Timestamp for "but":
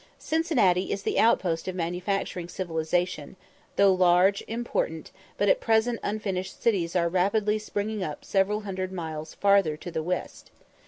5.37-5.47